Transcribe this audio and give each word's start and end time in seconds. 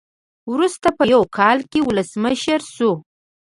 وروسته 0.51 0.87
په 0.97 1.03
یو 1.13 1.21
کال 1.37 1.57
کې 1.71 1.79
ولسمشر 1.87 2.61
شو. 2.75 2.91